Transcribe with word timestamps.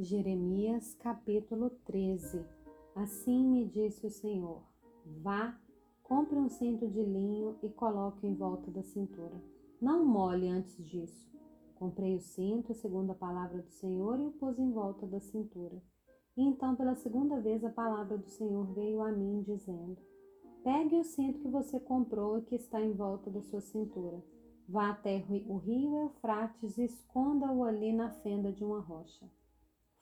Jeremias 0.00 0.94
capítulo 0.94 1.70
13 1.84 2.46
Assim 2.94 3.44
me 3.44 3.64
disse 3.64 4.06
o 4.06 4.10
Senhor: 4.10 4.62
Vá, 5.04 5.58
compre 6.04 6.38
um 6.38 6.48
cinto 6.48 6.86
de 6.86 7.02
linho 7.02 7.58
e 7.64 7.68
coloque 7.68 8.24
em 8.24 8.32
volta 8.32 8.70
da 8.70 8.84
cintura. 8.84 9.42
Não 9.82 10.04
molhe 10.04 10.46
antes 10.46 10.76
disso. 10.86 11.28
Comprei 11.74 12.14
o 12.14 12.20
cinto, 12.20 12.72
segundo 12.74 13.10
a 13.10 13.14
palavra 13.16 13.60
do 13.60 13.72
Senhor, 13.72 14.20
e 14.20 14.26
o 14.26 14.30
pus 14.30 14.56
em 14.56 14.70
volta 14.70 15.04
da 15.04 15.18
cintura. 15.18 15.82
E 16.36 16.44
então, 16.44 16.76
pela 16.76 16.94
segunda 16.94 17.40
vez, 17.40 17.64
a 17.64 17.70
palavra 17.70 18.16
do 18.16 18.28
Senhor 18.28 18.72
veio 18.74 19.02
a 19.02 19.10
mim, 19.10 19.42
dizendo: 19.42 19.98
Pegue 20.62 20.94
o 20.94 21.02
cinto 21.02 21.40
que 21.40 21.48
você 21.48 21.80
comprou 21.80 22.38
e 22.38 22.42
que 22.42 22.54
está 22.54 22.80
em 22.80 22.92
volta 22.92 23.32
da 23.32 23.42
sua 23.42 23.60
cintura. 23.60 24.24
Vá 24.68 24.90
até 24.90 25.24
o 25.48 25.56
rio 25.56 25.98
Eufrates 25.98 26.78
e 26.78 26.84
esconda-o 26.84 27.64
ali 27.64 27.92
na 27.92 28.10
fenda 28.10 28.52
de 28.52 28.62
uma 28.62 28.78
rocha. 28.78 29.28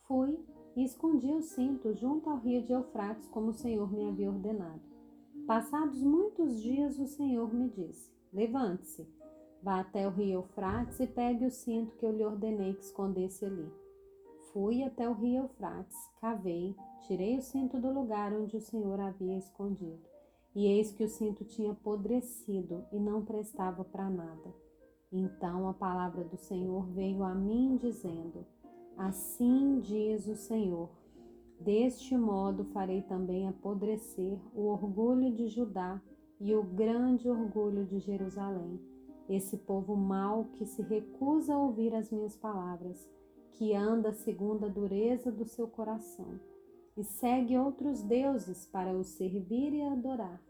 Fui 0.07 0.39
e 0.77 0.85
escondi 0.85 1.33
o 1.33 1.43
cinto 1.43 1.93
junto 1.93 2.31
ao 2.31 2.39
rio 2.39 2.63
de 2.63 2.73
Eufrates, 2.73 3.29
como 3.29 3.49
o 3.49 3.55
Senhor 3.55 3.93
me 3.93 4.09
havia 4.09 4.31
ordenado. 4.31 4.81
Passados 5.47 6.01
muitos 6.01 6.63
dias, 6.63 6.97
o 6.99 7.07
Senhor 7.09 7.53
me 7.53 7.69
disse: 7.69 8.13
Levante-se, 8.33 9.09
vá 9.61 9.81
até 9.81 10.07
o 10.07 10.11
rio 10.11 10.41
Eufrates 10.41 11.01
e 11.01 11.09
pegue 11.09 11.45
o 11.45 11.51
cinto 11.51 11.97
que 11.97 12.07
eu 12.07 12.13
lhe 12.13 12.25
ordenei 12.25 12.75
que 12.75 12.85
escondesse 12.85 13.45
ali. 13.45 13.69
Fui 14.53 14.85
até 14.85 15.09
o 15.09 15.13
rio 15.13 15.43
Eufrates, 15.43 15.97
cavei, 16.21 16.77
tirei 17.03 17.37
o 17.37 17.43
cinto 17.43 17.81
do 17.81 17.93
lugar 17.93 18.33
onde 18.33 18.57
o 18.57 18.61
Senhor 18.61 19.01
havia 19.01 19.37
escondido. 19.37 20.01
E 20.55 20.67
eis 20.67 20.93
que 20.93 21.03
o 21.03 21.09
cinto 21.09 21.45
tinha 21.45 21.73
apodrecido 21.73 22.85
e 22.93 22.99
não 23.01 23.25
prestava 23.25 23.85
para 23.85 24.09
nada. 24.09 24.55
Então 25.13 25.69
a 25.69 25.75
palavra 25.75 26.23
do 26.25 26.37
Senhor 26.37 26.87
veio 26.93 27.23
a 27.25 27.35
mim, 27.35 27.77
dizendo: 27.77 28.47
Assim 28.97 29.81
diz 29.81 30.27
o 30.27 30.35
Senhor: 30.35 30.89
Deste 31.61 32.17
modo 32.17 32.65
farei 32.65 33.03
também 33.03 33.47
apodrecer 33.47 34.39
o 34.55 34.63
orgulho 34.69 35.33
de 35.33 35.49
Judá 35.49 36.01
e 36.41 36.55
o 36.55 36.63
grande 36.63 37.29
orgulho 37.29 37.85
de 37.85 37.99
Jerusalém, 37.99 38.81
esse 39.29 39.59
povo 39.59 39.97
mau 39.97 40.47
que 40.55 40.65
se 40.65 40.83
recusa 40.83 41.55
a 41.55 41.59
ouvir 41.59 41.95
as 41.95 42.11
minhas 42.11 42.37
palavras, 42.37 43.09
que 43.53 43.75
anda 43.75 44.13
segundo 44.13 44.67
a 44.67 44.69
dureza 44.69 45.31
do 45.31 45.45
seu 45.45 45.67
coração, 45.67 46.39
e 46.97 47.05
segue 47.05 47.57
outros 47.59 48.03
deuses 48.03 48.67
para 48.67 48.97
os 48.97 49.09
servir 49.09 49.75
e 49.75 49.83
adorar. 49.83 50.43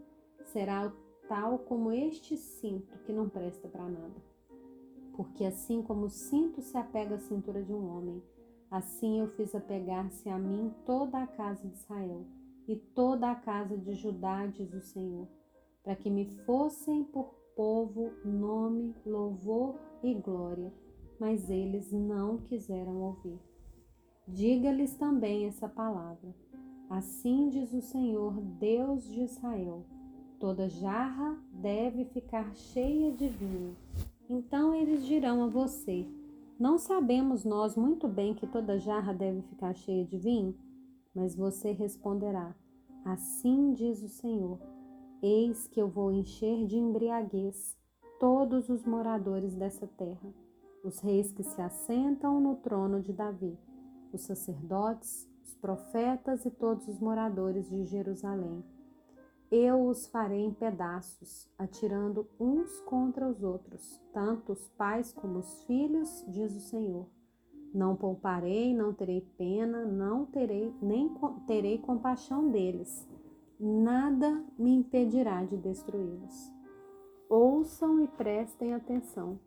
Será 0.44 0.92
tal 1.28 1.58
como 1.58 1.90
este 1.90 2.36
cinto 2.36 2.98
que 3.00 3.12
não 3.12 3.28
presta 3.28 3.68
para 3.68 3.88
nada. 3.88 4.22
Porque 5.14 5.44
assim 5.44 5.82
como 5.82 6.06
o 6.06 6.10
cinto 6.10 6.60
se 6.60 6.76
apega 6.76 7.16
à 7.16 7.18
cintura 7.18 7.62
de 7.62 7.72
um 7.72 7.88
homem, 7.88 8.22
Assim 8.70 9.20
eu 9.20 9.28
fiz 9.28 9.54
apegar-se 9.54 10.28
a 10.28 10.38
mim 10.38 10.74
toda 10.84 11.22
a 11.22 11.26
casa 11.26 11.66
de 11.66 11.74
Israel 11.74 12.26
e 12.66 12.76
toda 12.76 13.30
a 13.30 13.34
casa 13.34 13.76
de 13.76 13.94
Judá, 13.94 14.46
diz 14.46 14.72
o 14.74 14.80
Senhor, 14.80 15.28
para 15.84 15.94
que 15.94 16.10
me 16.10 16.26
fossem 16.44 17.04
por 17.04 17.34
povo, 17.54 18.12
nome, 18.24 18.94
louvor 19.06 19.76
e 20.02 20.12
glória, 20.14 20.72
mas 21.18 21.48
eles 21.48 21.92
não 21.92 22.38
quiseram 22.38 23.00
ouvir. 23.00 23.38
Diga-lhes 24.26 24.94
também 24.96 25.46
essa 25.46 25.68
palavra. 25.68 26.34
Assim 26.90 27.48
diz 27.48 27.72
o 27.72 27.80
Senhor, 27.80 28.40
Deus 28.58 29.04
de 29.04 29.22
Israel: 29.22 29.84
toda 30.38 30.68
jarra 30.68 31.38
deve 31.52 32.04
ficar 32.06 32.54
cheia 32.54 33.12
de 33.12 33.28
vinho. 33.28 33.76
Então 34.28 34.74
eles 34.74 35.06
dirão 35.06 35.44
a 35.44 35.46
você: 35.46 36.06
não 36.58 36.78
sabemos 36.78 37.44
nós 37.44 37.76
muito 37.76 38.08
bem 38.08 38.34
que 38.34 38.46
toda 38.46 38.78
jarra 38.78 39.12
deve 39.12 39.42
ficar 39.42 39.74
cheia 39.74 40.04
de 40.04 40.16
vinho? 40.16 40.56
Mas 41.14 41.34
você 41.36 41.72
responderá: 41.72 42.54
Assim 43.04 43.72
diz 43.72 44.02
o 44.02 44.08
Senhor: 44.08 44.58
Eis 45.22 45.66
que 45.66 45.80
eu 45.80 45.88
vou 45.88 46.10
encher 46.12 46.66
de 46.66 46.76
embriaguez 46.76 47.76
todos 48.18 48.68
os 48.68 48.84
moradores 48.84 49.54
dessa 49.54 49.86
terra, 49.86 50.32
os 50.82 50.98
reis 51.00 51.32
que 51.32 51.42
se 51.42 51.60
assentam 51.60 52.40
no 52.40 52.56
trono 52.56 53.00
de 53.00 53.12
Davi, 53.12 53.58
os 54.12 54.22
sacerdotes, 54.22 55.28
os 55.44 55.54
profetas 55.54 56.44
e 56.46 56.50
todos 56.50 56.88
os 56.88 56.98
moradores 56.98 57.68
de 57.68 57.84
Jerusalém 57.84 58.64
eu 59.50 59.86
os 59.86 60.06
farei 60.08 60.44
em 60.44 60.52
pedaços, 60.52 61.48
atirando 61.56 62.26
uns 62.38 62.80
contra 62.80 63.28
os 63.28 63.42
outros, 63.42 64.00
tanto 64.12 64.52
os 64.52 64.68
pais 64.70 65.12
como 65.12 65.38
os 65.38 65.62
filhos, 65.64 66.24
diz 66.28 66.54
o 66.54 66.60
Senhor. 66.60 67.06
Não 67.72 67.94
pouparei, 67.94 68.74
não 68.74 68.92
terei 68.92 69.20
pena, 69.36 69.84
não 69.84 70.24
terei 70.26 70.74
nem 70.82 71.14
terei 71.46 71.78
compaixão 71.78 72.50
deles. 72.50 73.08
Nada 73.58 74.44
me 74.58 74.74
impedirá 74.74 75.44
de 75.44 75.56
destruí-los. 75.56 76.52
Ouçam 77.28 78.00
e 78.02 78.08
prestem 78.08 78.74
atenção. 78.74 79.38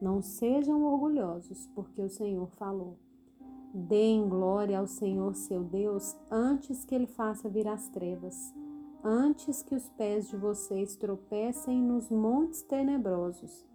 Não 0.00 0.20
sejam 0.20 0.84
orgulhosos, 0.84 1.66
porque 1.74 2.02
o 2.02 2.10
Senhor 2.10 2.48
falou. 2.56 2.98
Deem 3.72 4.28
glória 4.28 4.78
ao 4.78 4.86
Senhor 4.86 5.34
seu 5.34 5.62
Deus 5.62 6.16
antes 6.30 6.84
que 6.84 6.94
ele 6.94 7.06
faça 7.06 7.48
vir 7.48 7.66
as 7.68 7.88
trevas 7.88 8.54
antes 9.04 9.62
que 9.62 9.74
os 9.74 9.86
pés 9.90 10.28
de 10.30 10.36
vocês 10.36 10.96
tropecem 10.96 11.82
nos 11.82 12.08
montes 12.08 12.62
tenebrosos, 12.62 13.66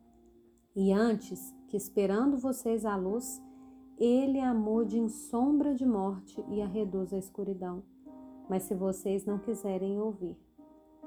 e 0.75 0.91
antes 0.91 1.53
que, 1.67 1.77
esperando 1.77 2.37
vocês 2.37 2.83
a 2.83 2.95
luz, 2.95 3.39
ele 3.97 4.39
a 4.39 4.53
mude 4.53 4.97
em 4.97 5.07
sombra 5.07 5.75
de 5.75 5.85
morte 5.85 6.43
e 6.47 6.61
a 6.61 6.65
reduza 6.65 7.15
à 7.15 7.19
escuridão. 7.19 7.83
Mas 8.49 8.63
se 8.63 8.73
vocês 8.73 9.25
não 9.25 9.37
quiserem 9.37 9.99
ouvir, 9.99 10.35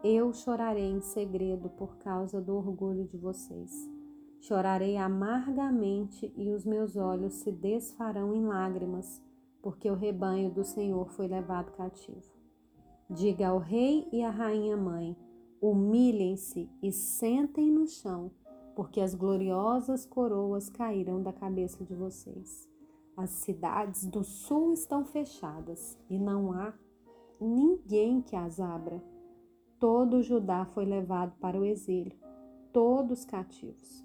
eu 0.04 0.32
chorarei 0.32 0.90
em 0.90 1.00
segredo 1.00 1.68
por 1.70 1.96
causa 1.96 2.40
do 2.40 2.54
orgulho 2.54 3.04
de 3.04 3.16
vocês. 3.16 3.90
Chorarei 4.40 4.96
amargamente 4.96 6.32
e 6.36 6.50
os 6.50 6.64
meus 6.64 6.96
olhos 6.96 7.34
se 7.34 7.50
desfarão 7.50 8.34
em 8.34 8.44
lágrimas, 8.44 9.22
porque 9.60 9.90
o 9.90 9.94
rebanho 9.94 10.50
do 10.50 10.64
Senhor 10.64 11.08
foi 11.10 11.28
levado 11.28 11.72
cativo. 11.72 12.31
Diga 13.08 13.48
ao 13.48 13.58
rei 13.58 14.08
e 14.12 14.22
à 14.22 14.30
rainha 14.30 14.76
mãe: 14.76 15.16
humilhem-se 15.60 16.68
e 16.82 16.90
sentem 16.90 17.70
no 17.70 17.86
chão, 17.86 18.30
porque 18.74 19.00
as 19.00 19.14
gloriosas 19.14 20.04
coroas 20.06 20.68
caíram 20.68 21.22
da 21.22 21.32
cabeça 21.32 21.84
de 21.84 21.94
vocês. 21.94 22.68
As 23.16 23.30
cidades 23.30 24.06
do 24.06 24.24
sul 24.24 24.72
estão 24.72 25.04
fechadas 25.04 25.98
e 26.08 26.18
não 26.18 26.52
há 26.52 26.72
ninguém 27.40 28.22
que 28.22 28.34
as 28.34 28.58
abra. 28.58 29.02
Todo 29.78 30.22
Judá 30.22 30.64
foi 30.64 30.84
levado 30.84 31.34
para 31.40 31.60
o 31.60 31.64
exílio, 31.64 32.16
todos 32.72 33.24
cativos. 33.24 34.04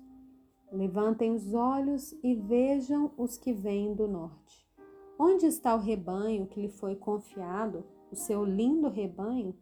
Levantem 0.72 1.32
os 1.32 1.54
olhos 1.54 2.14
e 2.22 2.36
vejam 2.36 3.12
os 3.18 3.38
que 3.38 3.54
vêm 3.54 3.94
do 3.94 4.08
norte. 4.08 4.68
Onde 5.18 5.46
está 5.46 5.74
o 5.74 5.80
rebanho 5.80 6.46
que 6.46 6.60
lhe 6.60 6.70
foi 6.70 6.96
confiado? 6.96 7.86
O 8.12 8.16
seu 8.16 8.44
lindo 8.44 8.90
rebanho, 8.90 9.56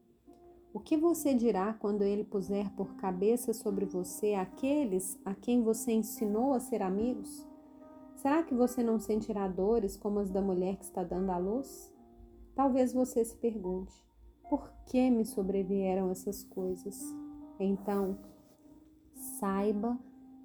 o 0.74 0.80
que 0.80 0.98
você 0.98 1.34
dirá 1.34 1.74
quando 1.74 2.04
ele 2.04 2.24
puser 2.24 2.70
por 2.76 2.96
cabeça 2.96 3.54
sobre 3.54 3.86
você 3.86 4.34
aqueles 4.34 5.20
a 5.24 5.34
quem 5.34 5.64
você 5.64 5.94
ensinou 5.94 6.54
a 6.54 6.60
ser 6.60 6.82
amigos? 6.82 7.48
Será 8.16 8.44
que 8.44 8.54
você 8.54 8.84
não 8.84 9.00
sentirá 9.00 9.48
dores 9.48 9.96
como 9.96 10.20
as 10.20 10.30
da 10.30 10.42
mulher 10.42 10.76
que 10.78 10.84
está 10.84 11.04
dando 11.04 11.30
à 11.30 11.38
luz? 11.38 11.94
Talvez 12.54 12.94
você 12.94 13.24
se 13.24 13.36
pergunte: 13.38 13.94
por 14.50 14.70
que 14.86 15.10
me 15.10 15.26
sobrevieram 15.26 16.12
essas 16.12 16.44
coisas? 16.44 17.00
Então, 17.60 18.18
saiba 19.40 19.98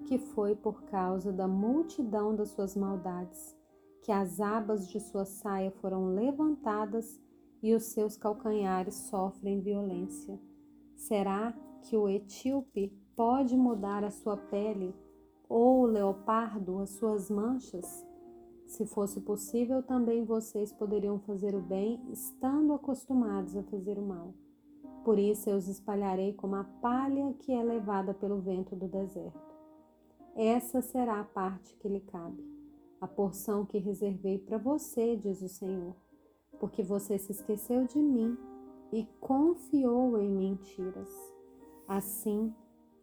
que 0.06 0.18
foi 0.18 0.54
por 0.54 0.84
causa 0.84 1.32
da 1.32 1.48
multidão 1.48 2.34
das 2.34 2.50
suas 2.50 2.76
maldades 2.76 3.56
que 4.02 4.12
as 4.12 4.40
abas 4.40 4.88
de 4.88 4.98
sua 4.98 5.24
saia 5.24 5.70
foram 5.70 6.14
levantadas 6.14 7.20
e 7.62 7.74
os 7.74 7.84
seus 7.84 8.16
calcanhares 8.16 8.94
sofrem 8.94 9.60
violência. 9.60 10.38
Será 10.96 11.52
que 11.82 11.96
o 11.96 12.08
etíope 12.08 12.92
pode 13.16 13.56
mudar 13.56 14.04
a 14.04 14.10
sua 14.10 14.36
pele 14.36 14.94
ou 15.48 15.82
o 15.82 15.86
leopardo 15.86 16.78
as 16.78 16.90
suas 16.90 17.30
manchas? 17.30 18.06
Se 18.66 18.86
fosse 18.86 19.20
possível, 19.20 19.82
também 19.82 20.24
vocês 20.24 20.72
poderiam 20.72 21.18
fazer 21.20 21.54
o 21.54 21.60
bem, 21.60 22.00
estando 22.10 22.72
acostumados 22.72 23.56
a 23.56 23.62
fazer 23.64 23.98
o 23.98 24.06
mal. 24.06 24.32
Por 25.04 25.18
isso 25.18 25.50
eu 25.50 25.56
os 25.56 25.66
espalharei 25.66 26.34
como 26.34 26.56
a 26.56 26.64
palha 26.64 27.34
que 27.40 27.52
é 27.52 27.62
levada 27.62 28.14
pelo 28.14 28.40
vento 28.40 28.76
do 28.76 28.86
deserto. 28.86 29.50
Essa 30.36 30.80
será 30.80 31.20
a 31.20 31.24
parte 31.24 31.74
que 31.76 31.88
lhe 31.88 32.00
cabe, 32.00 32.44
a 33.00 33.08
porção 33.08 33.66
que 33.66 33.78
reservei 33.78 34.38
para 34.38 34.58
você, 34.58 35.16
diz 35.16 35.42
o 35.42 35.48
Senhor 35.48 35.96
porque 36.60 36.82
você 36.82 37.18
se 37.18 37.32
esqueceu 37.32 37.84
de 37.84 37.98
mim 37.98 38.38
e 38.92 39.04
confiou 39.18 40.18
em 40.20 40.28
mentiras. 40.28 41.10
Assim, 41.88 42.54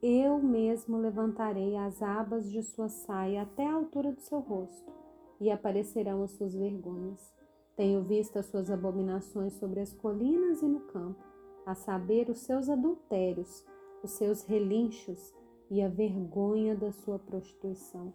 eu 0.01 0.39
mesmo 0.39 0.98
levantarei 0.98 1.75
as 1.75 2.01
abas 2.01 2.50
de 2.50 2.62
sua 2.62 2.88
saia 2.88 3.42
até 3.42 3.65
a 3.65 3.74
altura 3.74 4.12
do 4.13 4.21
seu 4.21 4.39
rosto, 4.39 4.94
e 5.42 5.50
aparecerão 5.50 6.24
as 6.24 6.31
suas 6.31 6.54
vergonhas. 6.54 7.33
Tenho 7.75 8.04
visto 8.04 8.38
as 8.38 8.45
suas 8.45 8.69
abominações 8.71 9.54
sobre 9.54 9.80
as 9.80 9.92
colinas 9.92 10.62
e 10.62 10.68
no 10.68 10.81
campo, 10.81 11.24
a 11.65 11.75
saber, 11.75 12.30
os 12.30 12.39
seus 12.39 12.69
adultérios, 12.69 13.65
os 14.04 14.12
seus 14.12 14.44
relinchos 14.44 15.33
e 15.69 15.81
a 15.81 15.89
vergonha 15.89 16.75
da 16.75 16.92
sua 16.92 17.19
prostituição. 17.19 18.13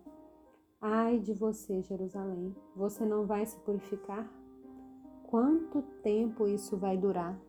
Ai 0.80 1.18
de 1.18 1.32
você, 1.32 1.82
Jerusalém, 1.82 2.54
você 2.74 3.04
não 3.04 3.26
vai 3.26 3.44
se 3.44 3.56
purificar? 3.60 4.41
Quanto 5.32 5.80
tempo 6.02 6.46
isso 6.46 6.76
vai 6.76 6.98
durar? 6.98 7.40